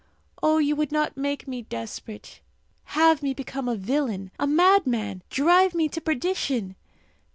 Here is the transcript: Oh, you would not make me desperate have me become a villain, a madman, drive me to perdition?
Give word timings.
Oh, 0.41 0.57
you 0.57 0.75
would 0.75 0.91
not 0.91 1.15
make 1.15 1.47
me 1.47 1.61
desperate 1.61 2.41
have 2.97 3.21
me 3.21 3.35
become 3.35 3.69
a 3.69 3.75
villain, 3.75 4.31
a 4.39 4.47
madman, 4.47 5.21
drive 5.29 5.75
me 5.75 5.87
to 5.89 6.01
perdition? 6.01 6.75